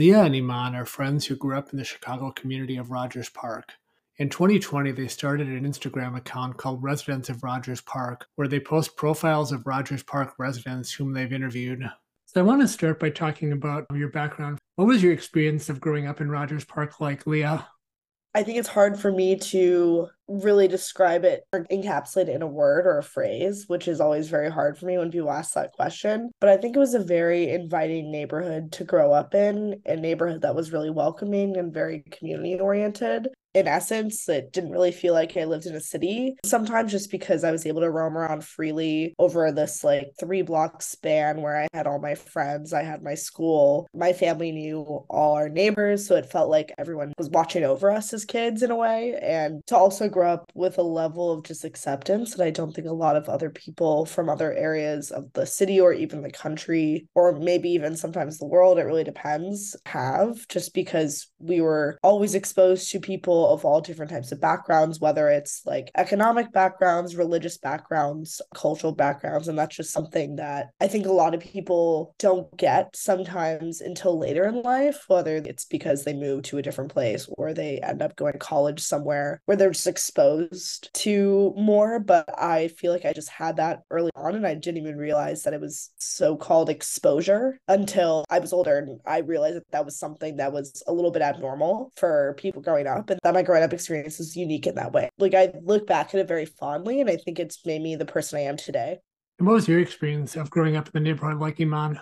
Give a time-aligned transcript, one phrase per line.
[0.00, 3.74] Leah and Iman are friends who grew up in the Chicago community of Rogers Park.
[4.16, 8.96] In 2020, they started an Instagram account called Residents of Rogers Park, where they post
[8.96, 11.82] profiles of Rogers Park residents whom they've interviewed.
[12.24, 14.58] So I want to start by talking about your background.
[14.76, 17.68] What was your experience of growing up in Rogers Park like, Leah?
[18.32, 22.46] I think it's hard for me to really describe it or encapsulate it in a
[22.46, 25.72] word or a phrase, which is always very hard for me when people ask that
[25.72, 26.30] question.
[26.40, 30.42] But I think it was a very inviting neighborhood to grow up in, a neighborhood
[30.42, 35.36] that was really welcoming and very community oriented in essence, it didn't really feel like
[35.36, 36.36] I lived in a city.
[36.44, 40.82] Sometimes just because I was able to roam around freely over this like three block
[40.82, 45.34] span where I had all my friends, I had my school, my family knew all
[45.34, 46.06] our neighbors.
[46.06, 49.18] So it felt like everyone was watching over us as kids in a way.
[49.20, 52.86] And to also grow up with a level of just acceptance that I don't think
[52.86, 57.08] a lot of other people from other areas of the city or even the country,
[57.14, 62.34] or maybe even sometimes the world, it really depends, have just because we were always
[62.34, 67.16] exposed to people people of all different types of backgrounds, whether it's like economic backgrounds,
[67.16, 69.48] religious backgrounds, cultural backgrounds.
[69.48, 74.18] And that's just something that I think a lot of people don't get sometimes until
[74.18, 78.02] later in life, whether it's because they move to a different place or they end
[78.02, 81.98] up going to college somewhere where they're just exposed to more.
[81.98, 85.42] But I feel like I just had that early on and I didn't even realize
[85.44, 89.84] that it was so called exposure until I was older and I realized that that
[89.84, 93.10] was something that was a little bit abnormal for people growing up.
[93.10, 95.08] And that my growing up experience is unique in that way.
[95.18, 98.04] Like I look back at it very fondly, and I think it's made me the
[98.04, 98.98] person I am today.
[99.38, 102.00] And what was your experience of growing up in the neighborhood like Iman?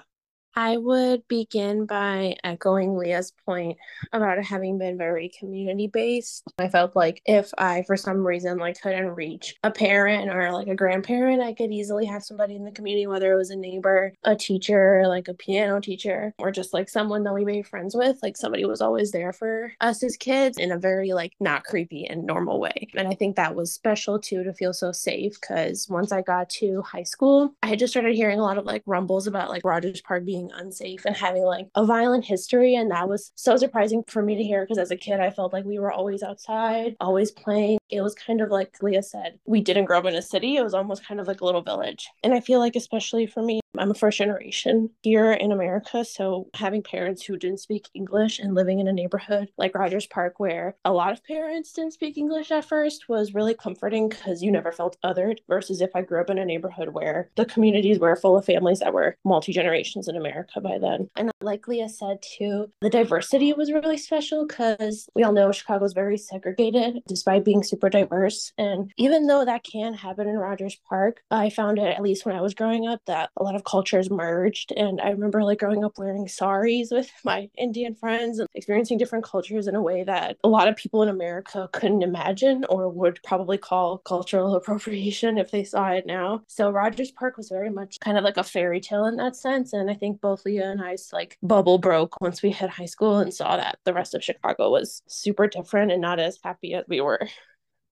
[0.59, 3.79] I would begin by echoing Leah's point
[4.13, 6.53] about having been very community based.
[6.59, 10.67] I felt like if I, for some reason, like couldn't reach a parent or like
[10.67, 14.13] a grandparent, I could easily have somebody in the community, whether it was a neighbor,
[14.25, 18.19] a teacher, like a piano teacher, or just like someone that we made friends with.
[18.21, 22.05] Like somebody was always there for us as kids in a very like not creepy
[22.05, 22.89] and normal way.
[22.97, 26.51] And I think that was special too to feel so safe because once I got
[26.51, 29.63] to high school, I had just started hearing a lot of like rumbles about like
[29.65, 32.75] Rogers Park being unsafe and having like a violent history.
[32.75, 35.53] And that was so surprising for me to hear because as a kid, I felt
[35.53, 37.79] like we were always outside, always playing.
[37.91, 40.57] It was kind of like Leah said, we didn't grow up in a city.
[40.57, 42.09] It was almost kind of like a little village.
[42.23, 46.05] And I feel like, especially for me, I'm a first generation here in America.
[46.05, 50.35] So having parents who didn't speak English and living in a neighborhood like Rogers Park,
[50.39, 54.51] where a lot of parents didn't speak English at first, was really comforting because you
[54.51, 55.39] never felt othered.
[55.49, 58.81] Versus if I grew up in a neighborhood where the communities were full of families
[58.81, 60.28] that were multi generations in America
[60.63, 61.09] by then.
[61.17, 65.85] And like Leah said too, the diversity was really special because we all know Chicago
[65.85, 68.53] is very segregated despite being super diverse.
[68.59, 72.37] And even though that can happen in Rogers Park, I found it, at least when
[72.37, 74.73] I was growing up, that a lot of cultures merged.
[74.77, 79.25] And I remember like growing up wearing saris with my Indian friends and experiencing different
[79.25, 83.21] cultures in a way that a lot of people in America couldn't imagine or would
[83.25, 86.43] probably call cultural appropriation if they saw it now.
[86.47, 89.73] So Rogers Park was very much kind of like a fairy tale in that sense.
[89.73, 93.19] And I think both Leah and I's like bubble broke once we hit high school
[93.19, 96.85] and saw that the rest of Chicago was super different and not as happy as
[96.89, 97.29] we were.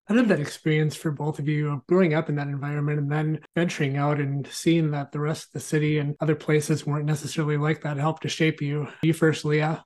[0.09, 3.11] I love that experience for both of you of growing up in that environment and
[3.11, 7.07] then venturing out and seeing that the rest of the city and other places weren't
[7.07, 8.87] necessarily like that helped to shape you?
[9.03, 9.85] You first, Leah.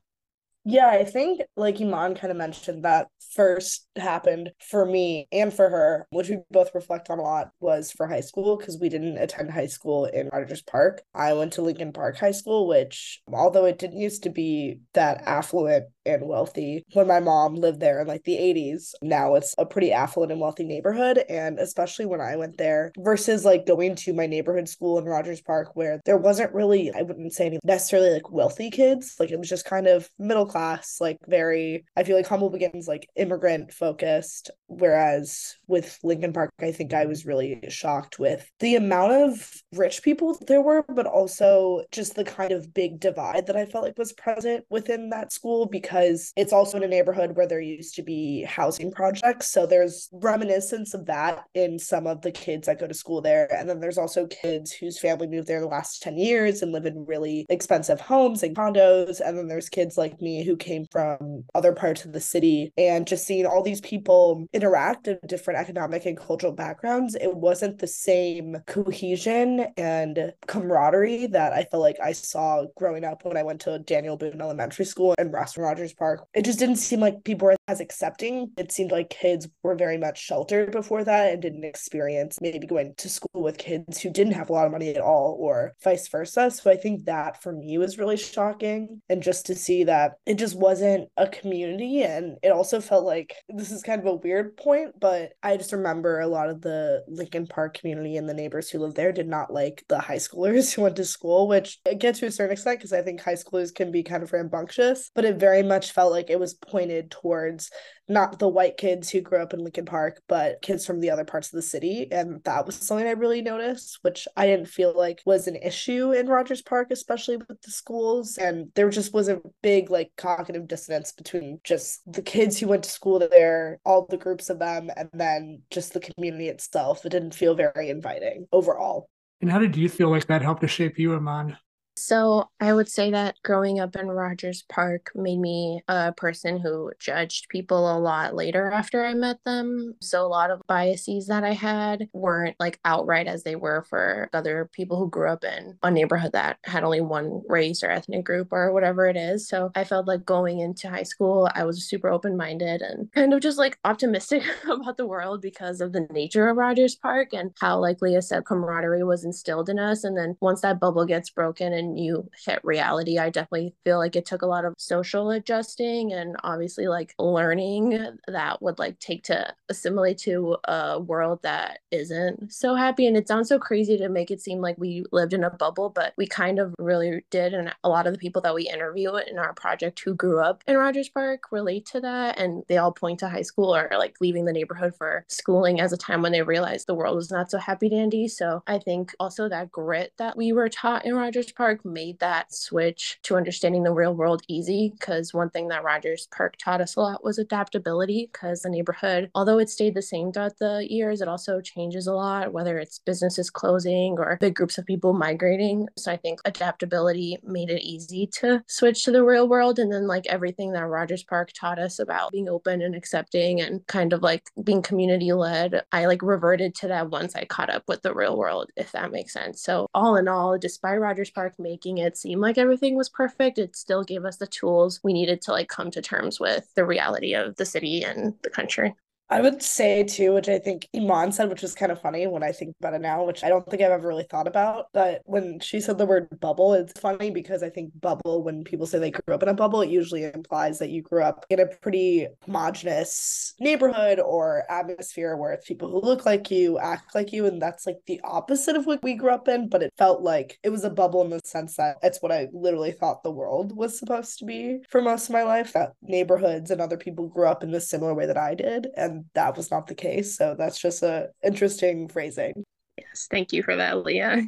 [0.63, 5.69] Yeah, I think like Iman kind of mentioned that first happened for me and for
[5.69, 9.17] her, which we both reflect on a lot, was for high school because we didn't
[9.17, 11.01] attend high school in Rogers Park.
[11.15, 15.23] I went to Lincoln Park High School, which although it didn't used to be that
[15.25, 18.93] affluent and wealthy when my mom lived there in like the 80s.
[19.01, 21.23] Now it's a pretty affluent and wealthy neighborhood.
[21.29, 25.41] And especially when I went there versus like going to my neighborhood school in Rogers
[25.41, 29.15] Park, where there wasn't really, I wouldn't say any necessarily like wealthy kids.
[29.19, 32.87] Like it was just kind of middle class, like very, I feel like Humble Begins
[32.87, 34.51] like immigrant focused.
[34.67, 40.01] Whereas with Lincoln Park, I think I was really shocked with the amount of rich
[40.01, 43.97] people there were, but also just the kind of big divide that I felt like
[43.97, 48.03] was present within that school because it's also in a neighborhood where there used to
[48.03, 49.51] be housing projects.
[49.51, 53.53] So there's reminiscence of that in some of the kids that go to school there.
[53.53, 56.85] And then there's also kids whose family moved there the last 10 years and live
[56.85, 59.19] in really expensive homes and condos.
[59.19, 63.07] And then there's kids like me who came from other parts of the city and
[63.07, 67.87] just seeing all these people interact in different economic and cultural backgrounds, it wasn't the
[67.87, 73.61] same cohesion and camaraderie that I felt like I saw growing up when I went
[73.61, 76.25] to Daniel Boone Elementary School in Roston Rogers Park.
[76.33, 78.51] It just didn't seem like people were as accepting.
[78.57, 82.93] It seemed like kids were very much sheltered before that and didn't experience maybe going
[82.97, 86.07] to school with kids who didn't have a lot of money at all or vice
[86.07, 86.51] versa.
[86.51, 89.01] So I think that for me was really shocking.
[89.09, 92.03] And just to see that it just wasn't a community.
[92.03, 95.73] And it also felt like this is kind of a weird point, but I just
[95.73, 99.27] remember a lot of the Lincoln Park community and the neighbors who lived there did
[99.27, 102.53] not like the high schoolers who went to school, which I get to a certain
[102.53, 105.91] extent because I think high schoolers can be kind of rambunctious, but it very much
[105.91, 107.69] felt like it was pointed towards
[108.11, 111.23] not the white kids who grew up in Lincoln Park, but kids from the other
[111.23, 112.07] parts of the city.
[112.11, 116.11] And that was something I really noticed, which I didn't feel like was an issue
[116.11, 118.37] in Rogers Park, especially with the schools.
[118.37, 122.83] And there just was a big like cognitive dissonance between just the kids who went
[122.83, 127.05] to school there, all the groups of them, and then just the community itself.
[127.05, 129.09] It didn't feel very inviting overall.
[129.41, 131.57] And how did you feel like that helped to shape you, Iman?
[132.01, 136.91] So I would say that growing up in Rogers Park made me a person who
[136.99, 139.95] judged people a lot later after I met them.
[140.01, 144.29] So a lot of biases that I had weren't like outright as they were for
[144.33, 148.25] other people who grew up in a neighborhood that had only one race or ethnic
[148.25, 149.47] group or whatever it is.
[149.47, 153.31] So I felt like going into high school, I was super open minded and kind
[153.31, 157.51] of just like optimistic about the world because of the nature of Rogers Park and
[157.61, 160.03] how, like Leah said, camaraderie was instilled in us.
[160.03, 164.15] And then once that bubble gets broken and you hit reality, I definitely feel like
[164.15, 169.23] it took a lot of social adjusting and obviously like learning that would like take
[169.25, 173.07] to assimilate to a world that isn't so happy.
[173.07, 175.89] And it sounds so crazy to make it seem like we lived in a bubble,
[175.89, 177.53] but we kind of really did.
[177.53, 180.63] And a lot of the people that we interview in our project who grew up
[180.67, 182.39] in Rogers Park relate to that.
[182.39, 185.93] And they all point to high school or like leaving the neighborhood for schooling as
[185.93, 188.27] a time when they realized the world was not so happy dandy.
[188.27, 192.53] So I think also that grit that we were taught in Rogers Park made that
[192.53, 196.95] switch to understanding the real world easy because one thing that Rogers Park taught us
[196.95, 201.21] a lot was adaptability because the neighborhood, although it stayed the same throughout the years,
[201.21, 205.87] it also changes a lot, whether it's businesses closing or big groups of people migrating.
[205.97, 209.79] So I think adaptability made it easy to switch to the real world.
[209.79, 213.85] And then, like everything that Rogers Park taught us about being open and accepting and
[213.87, 217.83] kind of like being community led, I like reverted to that once I caught up
[217.87, 219.61] with the real world, if that makes sense.
[219.61, 223.75] So, all in all, despite Rogers Park making it seem like everything was perfect, it
[223.75, 227.33] still gave us the tools we needed to like come to terms with the reality
[227.33, 228.95] of the city and the country.
[229.31, 232.43] I would say too, which I think Iman said, which is kind of funny when
[232.43, 234.87] I think about it now, which I don't think I've ever really thought about.
[234.93, 238.85] But when she said the word bubble, it's funny because I think bubble, when people
[238.85, 241.61] say they grew up in a bubble, it usually implies that you grew up in
[241.61, 247.31] a pretty homogenous neighborhood or atmosphere where it's people who look like you, act like
[247.31, 247.45] you.
[247.45, 249.69] And that's like the opposite of what we grew up in.
[249.69, 252.49] But it felt like it was a bubble in the sense that it's what I
[252.51, 256.69] literally thought the world was supposed to be for most of my life, that neighborhoods
[256.69, 258.87] and other people grew up in the similar way that I did.
[258.97, 260.37] And that was not the case.
[260.37, 262.63] So that's just a interesting phrasing.
[262.97, 264.47] Yes, thank you for that, Leah.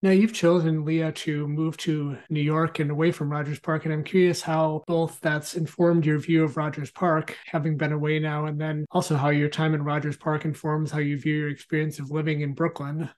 [0.00, 3.84] Now, you've chosen, Leah, to move to New York and away from Rogers Park.
[3.84, 8.20] And I'm curious how both that's informed your view of Rogers Park, having been away
[8.20, 11.48] now, and then also how your time in Rogers Park informs how you view your
[11.48, 13.10] experience of living in Brooklyn.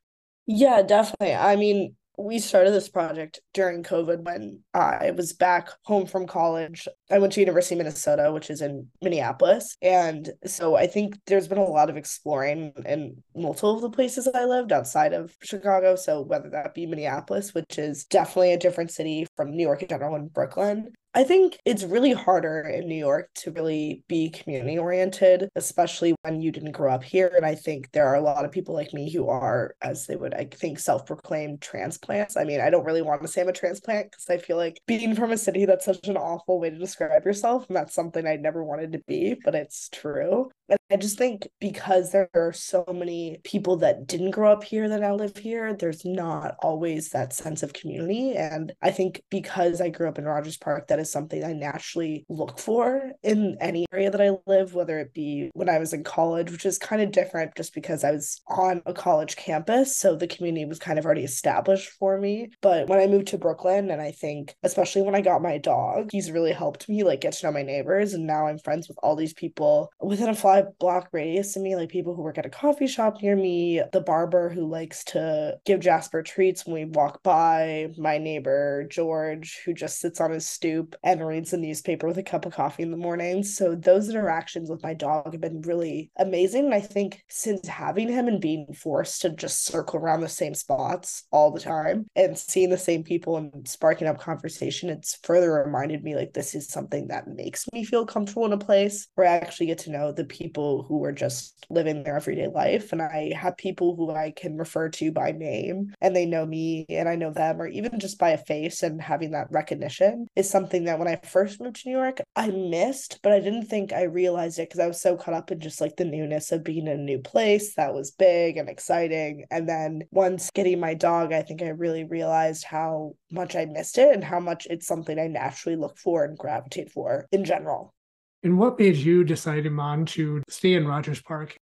[0.47, 1.35] Yeah, definitely.
[1.35, 6.87] I mean, we started this project during COVID when I was back home from college.
[7.11, 9.77] I went to University of Minnesota, which is in Minneapolis.
[9.81, 14.29] And so I think there's been a lot of exploring in multiple of the places
[14.29, 15.97] I lived outside of Chicago.
[15.97, 19.89] So whether that be Minneapolis, which is definitely a different city from New York in
[19.89, 24.79] general and Brooklyn, I think it's really harder in New York to really be community
[24.79, 27.33] oriented, especially when you didn't grow up here.
[27.37, 30.15] And I think there are a lot of people like me who are, as they
[30.15, 32.37] would, I think, self proclaimed transplants.
[32.37, 34.81] I mean, I don't really want to say I'm a transplant because I feel like
[34.87, 37.67] being from a city, that's such an awful way to describe yourself.
[37.69, 40.51] And that's something I never wanted to be, but it's true.
[40.69, 44.89] And I just think because there are so many people that didn't grow up here
[44.89, 48.35] that now live here, there's not always that sense of community.
[48.35, 52.27] And I think because I grew up in Rogers Park, that is something I naturally
[52.29, 56.03] look for in any area that I live, whether it be when I was in
[56.03, 59.97] college, which is kind of different just because I was on a college campus.
[59.97, 62.49] So the community was kind of already established for me.
[62.63, 66.11] But when I moved to Brooklyn, and I think especially when I got my dog,
[66.11, 68.13] he's really helped me like get to know my neighbors.
[68.13, 71.77] And now I'm friends with all these people within a fly block radius to me,
[71.77, 75.59] like people who work at a coffee shop near me, the barber who likes to
[75.65, 80.49] give Jasper treats when we walk by, my neighbor George, who just sits on his
[80.49, 83.45] stoop and reads the newspaper with a cup of coffee in the morning.
[83.45, 86.65] So those interactions with my dog have been really amazing.
[86.65, 90.55] And I think since having him and being forced to just circle around the same
[90.55, 95.53] spots all the time and seeing the same people and sparking up conversation, it's further
[95.53, 99.27] reminded me like this is something that makes me feel comfortable in a place where
[99.27, 102.93] I actually get to know the people who are just living their everyday life.
[102.93, 106.87] And I have people who I can refer to by name and they know me
[106.89, 110.49] and I know them, or even just by a face and having that recognition is
[110.49, 113.93] something that when I first moved to New York, I missed, but I didn't think
[113.93, 116.65] I realized it because I was so caught up in just like the newness of
[116.65, 119.45] being in a new place that was big and exciting.
[119.51, 123.99] And then once getting my dog, I think I really realized how much I missed
[123.99, 127.95] it and how much it's something I naturally look for and gravitate for in general.
[128.43, 131.60] And what made you decide, Iman, to stay in Rogers Park?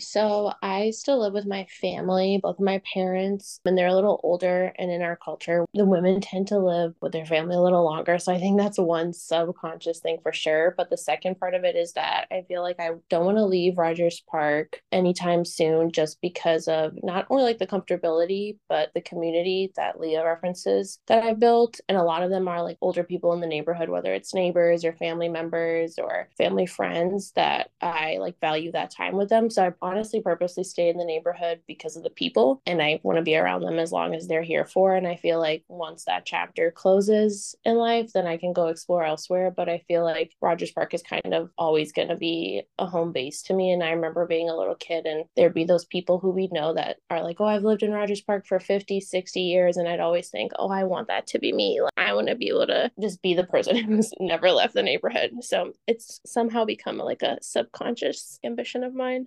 [0.00, 4.72] So I still live with my family, both my parents, and they're a little older.
[4.78, 8.18] And in our culture, the women tend to live with their family a little longer.
[8.18, 10.74] So I think that's one subconscious thing for sure.
[10.76, 13.44] But the second part of it is that I feel like I don't want to
[13.44, 19.00] leave Rogers Park anytime soon just because of not only like the comfortability, but the
[19.00, 21.80] community that Leah references that I've built.
[21.88, 24.84] And a lot of them are like older people in the neighborhood, whether it's neighbors
[24.84, 29.50] or family members or family friends that I like value that time with them.
[29.50, 33.16] So I honestly purposely stay in the neighborhood because of the people and I want
[33.16, 34.94] to be around them as long as they're here for.
[34.94, 39.04] And I feel like once that chapter closes in life, then I can go explore
[39.04, 39.50] elsewhere.
[39.50, 43.12] But I feel like Rogers Park is kind of always going to be a home
[43.12, 43.72] base to me.
[43.72, 46.74] And I remember being a little kid and there'd be those people who we know
[46.74, 49.76] that are like, oh, I've lived in Rogers Park for 50, 60 years.
[49.76, 51.80] And I'd always think, oh, I want that to be me.
[51.80, 54.82] Like, I want to be able to just be the person who's never left the
[54.82, 55.32] neighborhood.
[55.40, 59.26] So it's somehow become like a subconscious ambition of mine.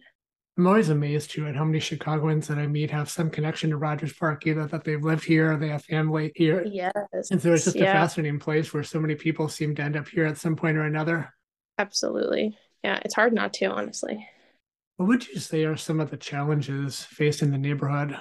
[0.57, 3.77] I'm always amazed too at how many Chicagoans that I meet have some connection to
[3.77, 6.63] Rogers Park, either that they've lived here or they have family here.
[6.65, 6.91] Yes.
[7.31, 7.91] And so it's just yeah.
[7.91, 10.77] a fascinating place where so many people seem to end up here at some point
[10.77, 11.33] or another.
[11.77, 12.57] Absolutely.
[12.83, 14.27] Yeah, it's hard not to, honestly.
[14.97, 18.17] What would you say are some of the challenges faced in the neighborhood?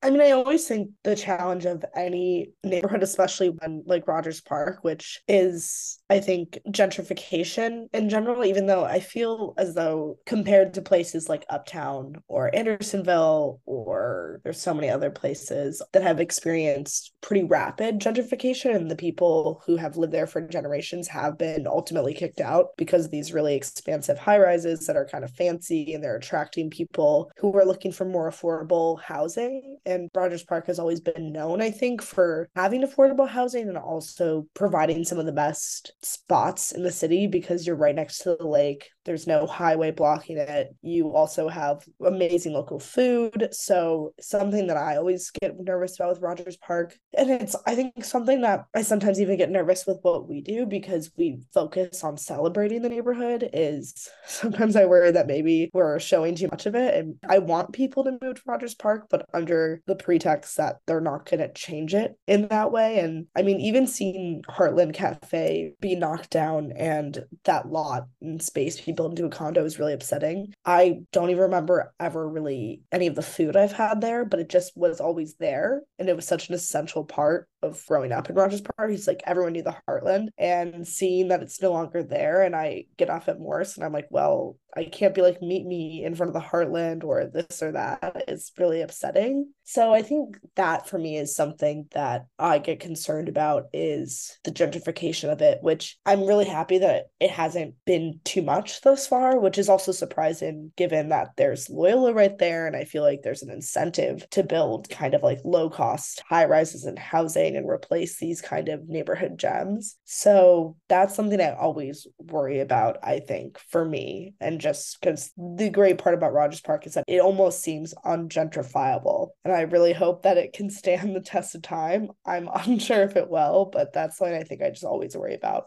[0.00, 4.84] I mean, I always think the challenge of any neighborhood, especially when like Rogers Park,
[4.84, 10.82] which is, I think, gentrification in general, even though I feel as though compared to
[10.82, 17.42] places like Uptown or Andersonville, or there's so many other places that have experienced pretty
[17.42, 22.40] rapid gentrification, and the people who have lived there for generations have been ultimately kicked
[22.40, 26.16] out because of these really expansive high rises that are kind of fancy and they're
[26.16, 31.32] attracting people who are looking for more affordable housing and Rogers Park has always been
[31.32, 36.72] known, I think, for having affordable housing and also providing some of the best spots
[36.72, 38.90] in the city because you're right next to the lake.
[39.04, 40.76] There's no highway blocking it.
[40.82, 43.48] You also have amazing local food.
[43.52, 46.94] So, something that I always get nervous about with Rogers Park.
[47.16, 50.66] And it's, I think, something that I sometimes even get nervous with what we do
[50.66, 53.48] because we focus on celebrating the neighborhood.
[53.54, 56.94] Is sometimes I worry that maybe we're showing too much of it.
[56.94, 61.00] And I want people to move to Rogers Park, but under the pretext that they're
[61.00, 62.98] not going to change it in that way.
[63.00, 68.80] And I mean, even seeing Heartland Cafe be knocked down and that lot and space
[68.80, 70.52] people built into a condo is really upsetting.
[70.64, 74.48] I don't even remember ever really any of the food I've had there, but it
[74.48, 75.82] just was always there.
[75.98, 78.90] And it was such an essential part of growing up in Rogers Park.
[78.90, 82.42] He's like everyone knew the Heartland and seeing that it's no longer there.
[82.42, 85.66] And I get off at Morse and I'm like, well, I can't be like, meet
[85.66, 88.24] me in front of the Heartland or this or that.
[88.28, 89.52] It's really upsetting.
[89.64, 94.52] So I think that for me is something that I get concerned about is the
[94.52, 99.38] gentrification of it, which I'm really happy that it hasn't been too much thus far,
[99.38, 102.66] which is also surprising given that there's Loyola right there.
[102.66, 106.44] And I feel like there's an incentive to build kind of like low cost high
[106.44, 109.96] rises and housing and replace these kind of neighborhood gems.
[110.04, 114.34] So that's something I always worry about, I think, for me.
[114.40, 119.28] And just because the great part about Rogers Park is that it almost seems ungentrifiable.
[119.44, 122.10] And I really hope that it can stand the test of time.
[122.26, 125.66] I'm unsure if it will, but that's something I think I just always worry about.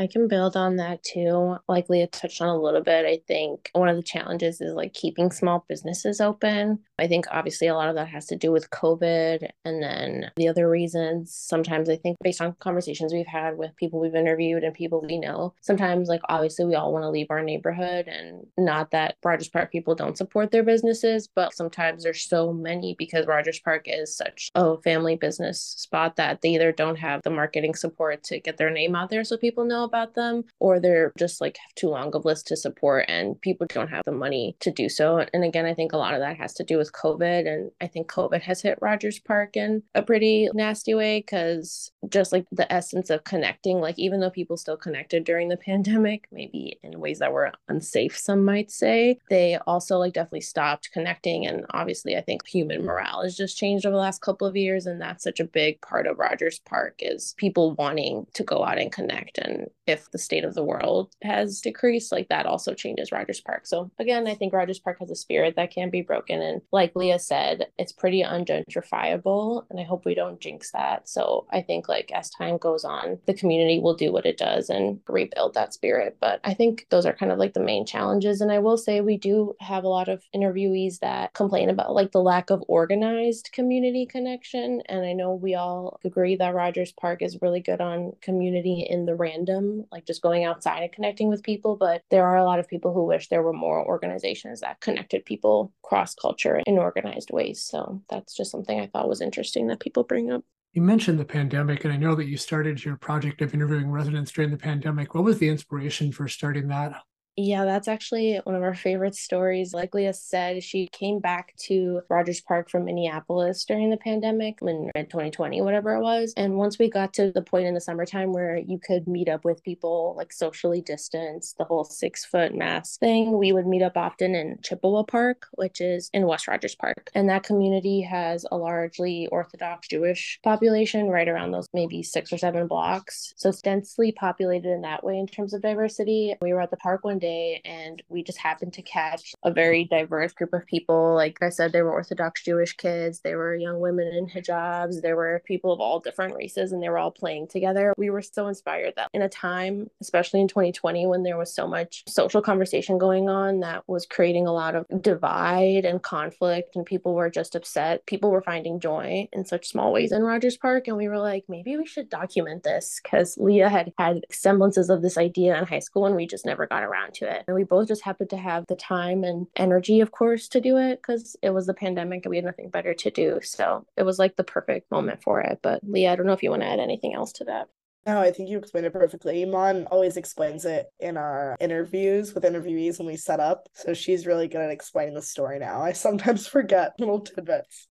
[0.00, 1.58] I can build on that too.
[1.68, 4.94] Like Leah touched on a little bit, I think one of the challenges is like
[4.94, 6.78] keeping small businesses open.
[6.98, 9.46] I think obviously a lot of that has to do with COVID.
[9.66, 14.00] And then the other reasons, sometimes I think based on conversations we've had with people
[14.00, 17.42] we've interviewed and people we know, sometimes like obviously we all want to leave our
[17.42, 22.54] neighborhood and not that Rogers Park people don't support their businesses, but sometimes there's so
[22.54, 27.20] many because Rogers Park is such a family business spot that they either don't have
[27.22, 30.78] the marketing support to get their name out there so people know about them or
[30.78, 34.12] they're just like have too long of list to support and people don't have the
[34.12, 35.26] money to do so.
[35.34, 37.52] And again, I think a lot of that has to do with COVID.
[37.52, 42.32] And I think COVID has hit Rogers Park in a pretty nasty way because just
[42.32, 46.78] like the essence of connecting, like even though people still connected during the pandemic, maybe
[46.82, 51.46] in ways that were unsafe, some might say, they also like definitely stopped connecting.
[51.46, 54.86] And obviously, I think human morale has just changed over the last couple of years.
[54.86, 58.78] And that's such a big part of Rogers Park is people wanting to go out
[58.78, 59.38] and connect.
[59.38, 63.66] And if the state of the world has decreased, like that also changes Rogers Park.
[63.66, 66.40] So again, I think Rogers Park has a spirit that can be broken.
[66.40, 69.64] And like Leah said, it's pretty ungentrifiable.
[69.70, 71.08] And I hope we don't jinx that.
[71.08, 74.70] So I think like as time goes on, the community will do what it does
[74.70, 76.16] and rebuild that spirit.
[76.20, 78.40] But I think those are kind of like the main challenges.
[78.40, 82.12] And I will say we do have a lot of interviewees that complain about like
[82.12, 84.82] the lack of organized community connection.
[84.86, 89.06] And I know we all agree that Rogers Park is really good on community in
[89.06, 89.59] the random,
[89.90, 91.76] like just going outside and connecting with people.
[91.76, 95.24] But there are a lot of people who wish there were more organizations that connected
[95.24, 97.62] people cross culture in organized ways.
[97.62, 100.44] So that's just something I thought was interesting that people bring up.
[100.72, 104.30] You mentioned the pandemic, and I know that you started your project of interviewing residents
[104.30, 105.14] during the pandemic.
[105.14, 106.92] What was the inspiration for starting that?
[107.36, 109.72] Yeah, that's actually one of our favorite stories.
[109.72, 114.90] Like Leah said, she came back to Rogers Park from Minneapolis during the pandemic in
[114.94, 116.34] 2020, whatever it was.
[116.36, 119.44] And once we got to the point in the summertime where you could meet up
[119.44, 123.96] with people like socially distanced, the whole six foot mask thing, we would meet up
[123.96, 127.10] often in Chippewa Park, which is in West Rogers Park.
[127.14, 132.38] And that community has a largely Orthodox Jewish population right around those maybe six or
[132.38, 133.32] seven blocks.
[133.36, 136.34] So it's densely populated in that way in terms of diversity.
[136.42, 139.84] We were at the park one day and we just happened to catch a very
[139.84, 141.14] diverse group of people.
[141.14, 145.16] Like I said, there were Orthodox Jewish kids, there were young women in hijabs, there
[145.16, 147.94] were people of all different races, and they were all playing together.
[147.96, 151.66] We were so inspired that in a time, especially in 2020, when there was so
[151.66, 156.86] much social conversation going on that was creating a lot of divide and conflict, and
[156.86, 160.88] people were just upset, people were finding joy in such small ways in Rogers Park.
[160.88, 165.02] And we were like, maybe we should document this because Leah had had semblances of
[165.02, 167.44] this idea in high school and we just never got around to it.
[167.46, 170.76] And we both just happened to have the time and energy, of course, to do
[170.76, 173.40] it because it was the pandemic and we had nothing better to do.
[173.42, 175.60] So it was like the perfect moment for it.
[175.62, 177.68] But Leah, I don't know if you want to add anything else to that.
[178.06, 179.42] No, I think you explained it perfectly.
[179.42, 183.68] Iman always explains it in our interviews with interviewees when we set up.
[183.74, 185.82] So she's really good at explaining the story now.
[185.82, 187.88] I sometimes forget little tidbits.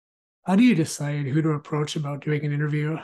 [0.44, 2.98] How do you decide who to approach about doing an interview?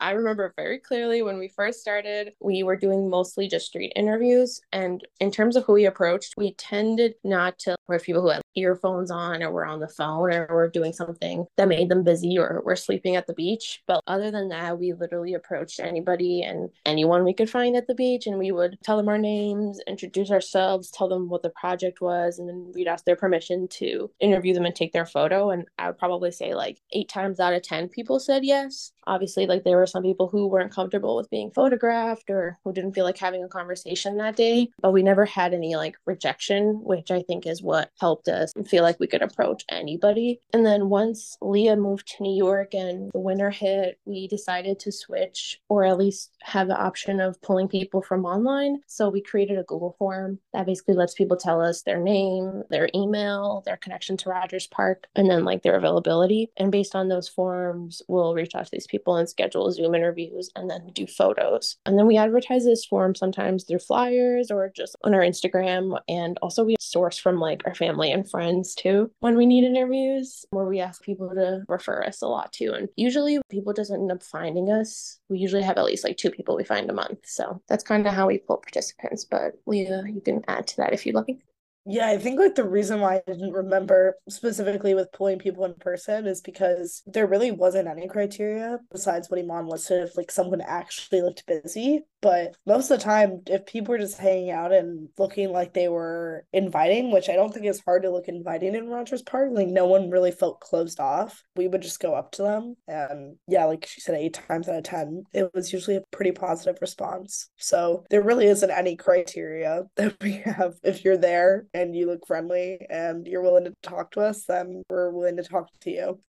[0.00, 4.60] I remember very clearly when we first started, we were doing mostly just street interviews.
[4.72, 8.42] And in terms of who we approached, we tended not to work people who had
[8.54, 12.38] earphones on or were on the phone or were doing something that made them busy
[12.38, 13.82] or were sleeping at the beach.
[13.86, 17.94] But other than that, we literally approached anybody and anyone we could find at the
[17.94, 18.26] beach.
[18.26, 22.38] And we would tell them our names, introduce ourselves, tell them what the project was,
[22.38, 25.50] and then we'd ask their permission to interview them and take their photo.
[25.50, 28.92] And I would probably say like eight times out of 10 people said yes.
[29.06, 32.92] Obviously, like there were some people who weren't comfortable with being photographed or who didn't
[32.92, 37.10] feel like having a conversation that day, but we never had any like rejection, which
[37.10, 40.40] I think is what helped us feel like we could approach anybody.
[40.52, 44.92] And then once Leah moved to New York and the winter hit, we decided to
[44.92, 48.80] switch or at least have the option of pulling people from online.
[48.86, 52.88] So we created a Google form that basically lets people tell us their name, their
[52.94, 56.50] email, their connection to Rogers Park, and then like their availability.
[56.56, 60.50] And based on those forms, we'll reach out to these people and schedule Zoom interviews
[60.56, 61.76] and then do photos.
[61.86, 65.98] And then we advertise this form sometimes through flyers or just on our Instagram.
[66.08, 70.44] And also we source from like our family and friends too when we need interviews,
[70.50, 72.72] where we ask people to refer us a lot too.
[72.72, 75.18] And usually people just end up finding us.
[75.28, 77.20] We usually have at least like two people we find a month.
[77.24, 79.24] So that's kind of how we pull participants.
[79.24, 81.38] But Leah, you can add to that if you'd like.
[81.86, 85.72] Yeah, I think like the reason why I didn't remember specifically with pulling people in
[85.74, 90.60] person is because there really wasn't any criteria besides what Iman listed if like someone
[90.60, 92.02] actually looked busy.
[92.20, 95.88] But most of the time, if people were just hanging out and looking like they
[95.88, 99.68] were inviting, which I don't think is hard to look inviting in Rogers Park, like
[99.68, 101.42] no one really felt closed off.
[101.56, 102.76] We would just go up to them.
[102.88, 106.32] And yeah, like she said, eight times out of 10, it was usually a pretty
[106.32, 107.48] positive response.
[107.56, 110.74] So there really isn't any criteria that we have.
[110.82, 114.82] If you're there and you look friendly and you're willing to talk to us, then
[114.90, 116.20] we're willing to talk to you.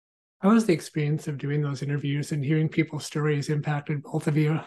[0.42, 4.38] How was the experience of doing those interviews and hearing people's stories impacted both of
[4.38, 4.60] you?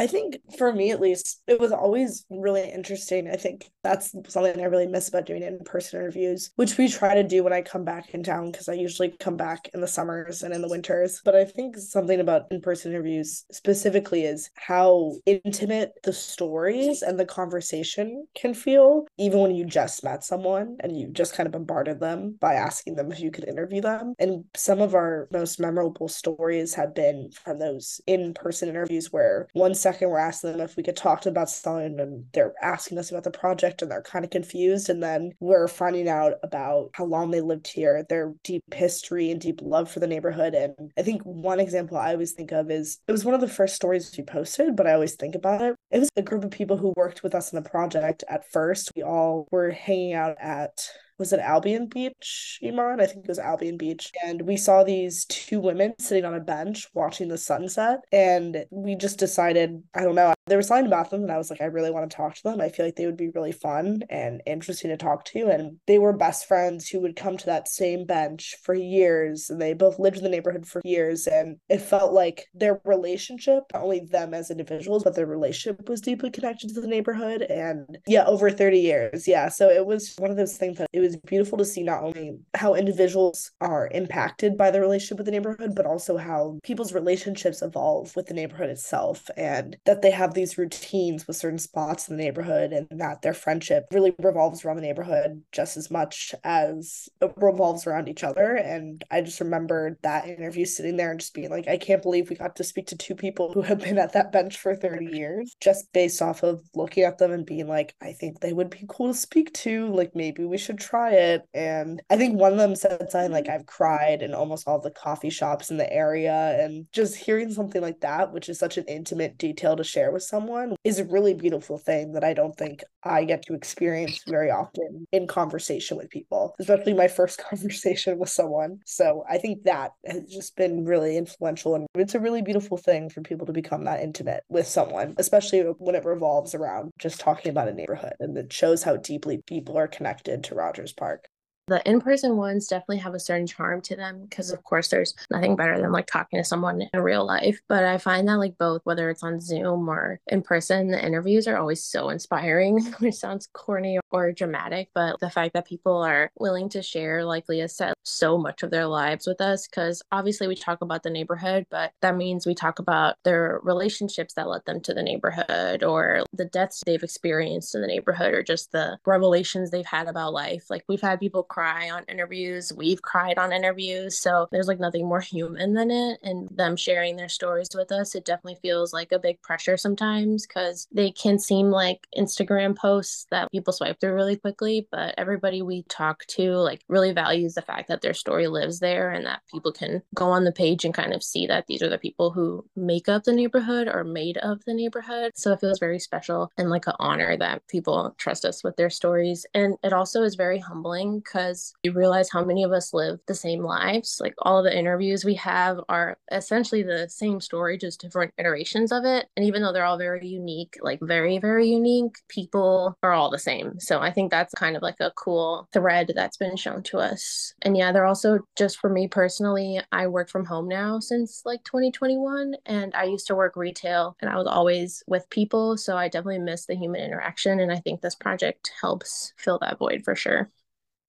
[0.00, 3.28] I think for me at least, it was always really interesting.
[3.28, 7.14] I think that's something I really miss about doing in person interviews, which we try
[7.14, 9.86] to do when I come back in town because I usually come back in the
[9.86, 11.20] summers and in the winters.
[11.22, 17.20] But I think something about in person interviews specifically is how intimate the stories and
[17.20, 21.52] the conversation can feel, even when you just met someone and you just kind of
[21.52, 24.14] bombarded them by asking them if you could interview them.
[24.18, 29.46] And some of our most memorable stories have been from those in person interviews where
[29.52, 32.52] one second we're asking them if we could talk to them about something and they're
[32.62, 34.88] asking us about the project and they're kind of confused.
[34.88, 39.40] And then we're finding out about how long they lived here, their deep history and
[39.40, 40.54] deep love for the neighborhood.
[40.54, 43.48] And I think one example I always think of is it was one of the
[43.48, 45.76] first stories we posted, but I always think about it.
[45.90, 48.92] It was a group of people who worked with us in the project at first.
[48.94, 50.88] We all were hanging out at
[51.20, 52.98] was it Albion Beach, Iman?
[52.98, 54.10] I think it was Albion Beach.
[54.24, 58.00] And we saw these two women sitting on a bench watching the sunset.
[58.10, 61.22] And we just decided, I don't know, they were signed about them.
[61.22, 62.60] And I was like, I really want to talk to them.
[62.60, 65.48] I feel like they would be really fun and interesting to talk to.
[65.48, 69.50] And they were best friends who would come to that same bench for years.
[69.50, 71.26] And they both lived in the neighborhood for years.
[71.26, 76.00] And it felt like their relationship, not only them as individuals, but their relationship was
[76.00, 77.42] deeply connected to the neighborhood.
[77.42, 79.28] And yeah, over 30 years.
[79.28, 79.50] Yeah.
[79.50, 82.02] So it was one of those things that it was was beautiful to see not
[82.02, 86.92] only how individuals are impacted by the relationship with the neighborhood, but also how people's
[86.92, 92.08] relationships evolve with the neighborhood itself and that they have these routines with certain spots
[92.08, 96.34] in the neighborhood and that their friendship really revolves around the neighborhood just as much
[96.44, 98.54] as it revolves around each other.
[98.54, 102.30] And I just remembered that interview sitting there and just being like, I can't believe
[102.30, 105.06] we got to speak to two people who have been at that bench for 30
[105.06, 108.70] years just based off of looking at them and being like, I think they would
[108.70, 109.88] be cool to speak to.
[109.88, 111.42] Like maybe we should try try it.
[111.54, 114.90] And I think one of them said something like, I've cried in almost all the
[114.90, 116.58] coffee shops in the area.
[116.60, 120.22] And just hearing something like that, which is such an intimate detail to share with
[120.22, 124.50] someone, is a really beautiful thing that I don't think I get to experience very
[124.50, 128.80] often in conversation with people, especially my first conversation with someone.
[128.84, 131.74] So I think that has just been really influential.
[131.74, 135.60] And it's a really beautiful thing for people to become that intimate with someone, especially
[135.78, 138.14] when it revolves around just talking about a neighborhood.
[138.20, 140.54] And it shows how deeply people are connected to
[140.88, 141.28] Park.
[141.70, 145.54] The in-person ones definitely have a certain charm to them because of course there's nothing
[145.54, 148.80] better than like talking to someone in real life but i find that like both
[148.82, 153.48] whether it's on zoom or in person the interviews are always so inspiring which sounds
[153.52, 157.94] corny or dramatic but the fact that people are willing to share like leah said
[158.02, 161.92] so much of their lives with us because obviously we talk about the neighborhood but
[162.00, 166.44] that means we talk about their relationships that led them to the neighborhood or the
[166.44, 170.84] deaths they've experienced in the neighborhood or just the revelations they've had about life like
[170.88, 172.72] we've had people cry on interviews.
[172.72, 174.16] We've cried on interviews.
[174.16, 176.20] So there's like nothing more human than it.
[176.22, 180.46] And them sharing their stories with us, it definitely feels like a big pressure sometimes
[180.46, 184.88] because they can seem like Instagram posts that people swipe through really quickly.
[184.90, 189.10] But everybody we talk to like really values the fact that their story lives there
[189.10, 191.90] and that people can go on the page and kind of see that these are
[191.90, 195.32] the people who make up the neighborhood or made of the neighborhood.
[195.34, 198.90] So it feels very special and like an honor that people trust us with their
[198.90, 199.44] stories.
[199.54, 203.20] And it also is very humbling because because you realize how many of us live
[203.26, 204.18] the same lives.
[204.20, 208.92] Like all of the interviews we have are essentially the same story, just different iterations
[208.92, 209.26] of it.
[209.36, 213.38] And even though they're all very unique, like very, very unique, people are all the
[213.38, 213.80] same.
[213.80, 217.54] So I think that's kind of like a cool thread that's been shown to us.
[217.62, 221.64] And yeah, they're also just for me personally, I work from home now since like
[221.64, 222.54] 2021.
[222.66, 225.78] And I used to work retail and I was always with people.
[225.78, 227.58] So I definitely miss the human interaction.
[227.58, 230.50] And I think this project helps fill that void for sure.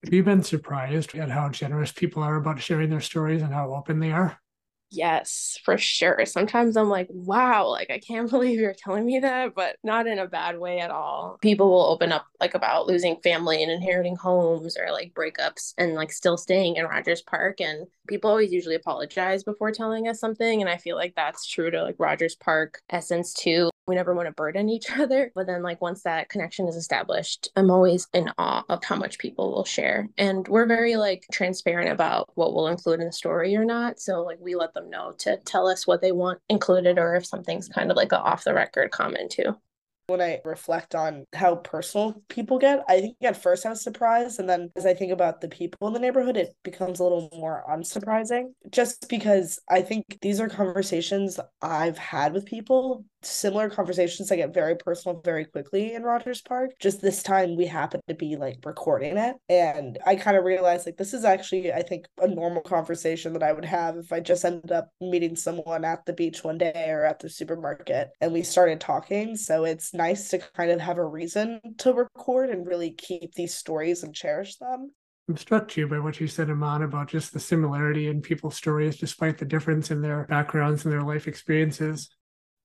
[0.06, 3.74] Have you been surprised at how generous people are about sharing their stories and how
[3.74, 4.41] open they are?
[4.94, 6.26] Yes, for sure.
[6.26, 10.20] Sometimes I'm like, wow, like I can't believe you're telling me that, but not in
[10.20, 11.38] a bad way at all.
[11.42, 15.94] People will open up like about losing family and inheriting homes or like breakups and
[15.94, 17.62] like still staying in Rogers Park.
[17.62, 20.62] And people always usually apologize before telling us something.
[20.62, 24.28] And I feel like that's true to like Rogers Park essence too we never want
[24.28, 25.32] to burden each other.
[25.36, 29.20] But then, like, once that connection is established, I'm always in awe of how much
[29.20, 30.08] people will share.
[30.18, 34.00] And we're very, like, transparent about what we'll include in the story or not.
[34.00, 37.26] So, like, we let them know to tell us what they want included or if
[37.26, 39.56] something's kind of like a off the record comment, too
[40.12, 44.40] when I reflect on how personal people get, I think at first I was surprised.
[44.40, 47.30] And then as I think about the people in the neighborhood, it becomes a little
[47.34, 54.30] more unsurprising just because I think these are conversations I've had with people similar conversations
[54.30, 56.72] that get very personal very quickly in Rogers Park.
[56.80, 59.36] Just this time we happened to be like recording it.
[59.50, 63.44] And I kind of realized like this is actually, I think, a normal conversation that
[63.44, 66.86] I would have if I just ended up meeting someone at the beach one day
[66.90, 69.36] or at the supermarket and we started talking.
[69.36, 73.54] So it's nice to kind of have a reason to record and really keep these
[73.54, 74.92] stories and cherish them.
[75.30, 78.98] I'm struck too by what you said, Iman, about just the similarity in people's stories
[78.98, 82.10] despite the difference in their backgrounds and their life experiences.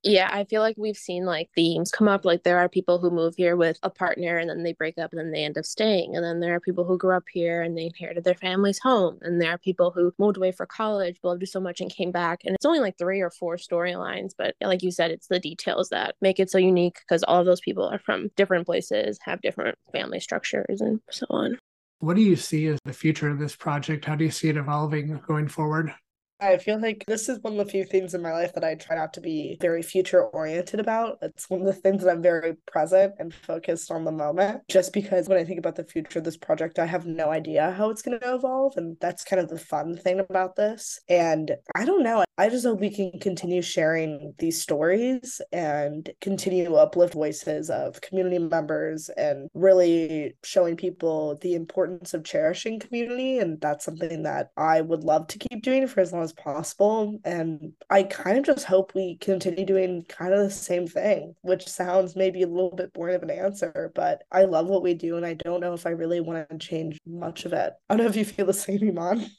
[0.06, 2.24] Yeah, I feel like we've seen like themes come up.
[2.24, 5.10] Like there are people who move here with a partner and then they break up
[5.12, 6.14] and then they end up staying.
[6.14, 9.18] And then there are people who grew up here and they inherited their family's home.
[9.22, 12.12] And there are people who moved away for college, loved it so much and came
[12.12, 12.42] back.
[12.44, 14.30] And it's only like three or four storylines.
[14.38, 17.46] But like you said, it's the details that make it so unique because all of
[17.46, 21.58] those people are from different places, have different family structures and so on.
[21.98, 24.04] What do you see as the future of this project?
[24.04, 25.92] How do you see it evolving going forward?
[26.38, 28.74] I feel like this is one of the few things in my life that I
[28.74, 31.18] try not to be very future oriented about.
[31.22, 34.92] It's one of the things that I'm very present and focused on the moment, just
[34.92, 37.88] because when I think about the future of this project, I have no idea how
[37.88, 38.74] it's going to evolve.
[38.76, 41.00] And that's kind of the fun thing about this.
[41.08, 42.24] And I don't know.
[42.38, 48.02] I just hope we can continue sharing these stories and continue to uplift voices of
[48.02, 53.38] community members and really showing people the importance of cherishing community.
[53.38, 57.18] And that's something that I would love to keep doing for as long as possible.
[57.24, 61.66] And I kind of just hope we continue doing kind of the same thing, which
[61.66, 65.16] sounds maybe a little bit boring of an answer, but I love what we do.
[65.16, 67.72] And I don't know if I really want to change much of it.
[67.88, 69.30] I don't know if you feel the same, Iman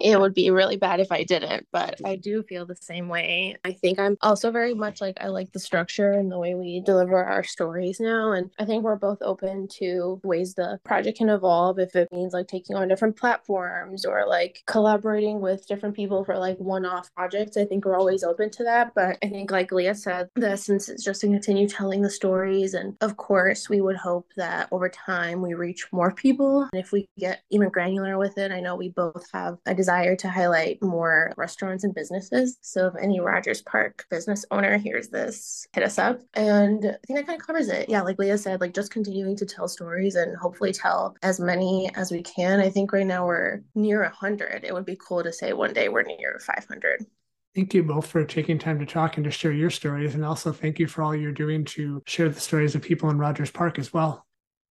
[0.00, 2.20] it would be really bad if I didn't, but I mm-hmm.
[2.20, 3.56] do feel the same way.
[3.64, 6.80] I think I'm also very much like I like the structure and the way we
[6.80, 8.32] deliver our stories now.
[8.32, 12.34] And I think we're both open to ways the project can evolve if it means
[12.34, 17.12] like taking on different platforms or like collaborating with different people for like one off
[17.14, 17.56] projects.
[17.56, 18.92] I think we're always open to that.
[18.94, 22.74] But I think, like Leah said, the essence is just to continue telling the stories.
[22.74, 26.68] And of course, we would hope that over time we reach more people.
[26.72, 30.16] And if we get even granular with it, I know we both have a desire
[30.16, 32.58] to highlight more restaurants and businesses.
[32.60, 36.20] So if any Rogers Park business owner hears this, hit us up.
[36.34, 37.88] And I think that kind of covers it.
[37.88, 41.88] Yeah, like Leah said, like just continuing to tell stories and hopefully tell as many
[41.94, 42.58] as we can.
[42.58, 44.64] I think right now we're near 100.
[44.64, 47.06] It would be cool to say one day we're near 500.
[47.54, 50.16] Thank you both for taking time to talk and to share your stories.
[50.16, 53.18] And also thank you for all you're doing to share the stories of people in
[53.18, 54.25] Rogers Park as well.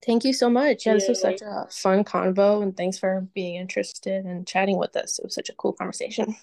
[0.06, 0.86] Thank you so much.
[0.86, 4.96] Yeah, this was such a fun convo, and thanks for being interested and chatting with
[4.96, 5.18] us.
[5.20, 6.36] It was such a cool conversation.